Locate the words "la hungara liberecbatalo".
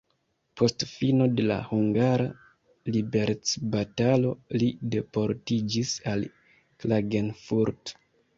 1.51-4.33